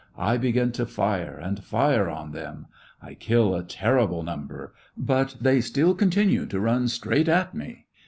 [0.17, 2.65] I begin to fire, and fire on them.
[3.03, 7.85] I kill a terrible number; but they still continue to run straight at me.